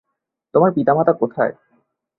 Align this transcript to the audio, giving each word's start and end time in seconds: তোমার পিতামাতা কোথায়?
তোমার 0.53 0.69
পিতামাতা 0.71 1.13
কোথায়? 1.13 1.53